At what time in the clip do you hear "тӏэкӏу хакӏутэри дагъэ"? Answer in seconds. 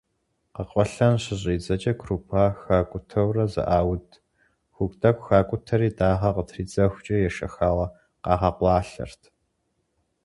4.99-6.29